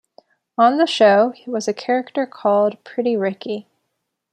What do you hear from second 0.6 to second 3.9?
the show was a character called 'Pretty Ricky.